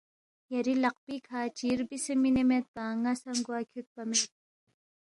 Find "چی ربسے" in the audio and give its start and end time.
1.57-2.13